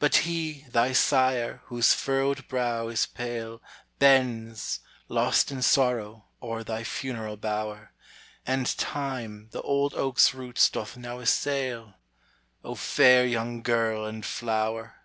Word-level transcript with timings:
But 0.00 0.16
he, 0.26 0.66
thy 0.70 0.92
sire, 0.92 1.62
whose 1.66 1.92
furrowed 1.94 2.48
brow 2.48 2.88
is 2.88 3.06
pale, 3.06 3.62
Bends, 4.00 4.80
lost 5.06 5.52
in 5.52 5.62
sorrow, 5.62 6.24
o'er 6.42 6.64
thy 6.64 6.82
funeral 6.82 7.36
bower, 7.36 7.92
And 8.44 8.66
Time 8.76 9.50
the 9.52 9.62
old 9.62 9.94
oak's 9.94 10.34
roots 10.34 10.68
doth 10.68 10.96
now 10.96 11.20
assail, 11.20 11.94
O 12.64 12.74
fair 12.74 13.24
young 13.24 13.62
girl 13.62 14.04
and 14.04 14.26
flower! 14.26 14.96